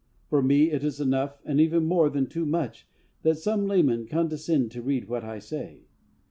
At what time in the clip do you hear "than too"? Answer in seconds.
2.09-2.43